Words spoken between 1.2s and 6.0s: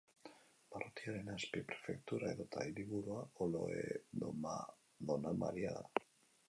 azpi-prefektura edota hiriburua Oloroe-Donamaria da.